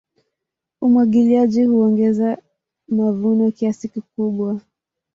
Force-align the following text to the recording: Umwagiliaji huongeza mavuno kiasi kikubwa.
Umwagiliaji 0.81 1.63
huongeza 1.65 2.37
mavuno 2.87 3.51
kiasi 3.51 3.87
kikubwa. 3.89 4.61